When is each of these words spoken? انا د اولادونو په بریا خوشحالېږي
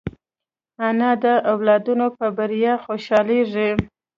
انا 0.87 1.11
د 1.23 1.25
اولادونو 1.51 2.07
په 2.17 2.25
بریا 2.37 2.73
خوشحالېږي 2.85 3.69